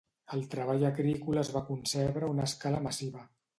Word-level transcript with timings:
El 0.37 0.45
treball 0.53 0.85
agrícola 0.89 1.45
es 1.47 1.53
va 1.57 1.63
concebre 1.69 2.29
a 2.29 2.33
una 2.39 2.51
escala 2.51 2.83
massiva. 2.91 3.25